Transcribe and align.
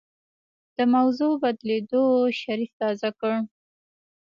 د 0.75 0.77
موضوع 0.95 1.31
بدلېدو 1.43 2.03
شريف 2.41 2.71
تازه 2.81 3.09
کړ. 3.19 3.33